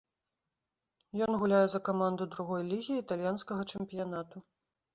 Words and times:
Ён 1.25 1.31
гуляе 1.43 1.59
за 1.75 1.79
каманду 1.91 2.29
другой 2.33 2.67
лігі 2.73 2.99
італьянскага 3.05 3.69
чэмпіянату. 3.71 4.47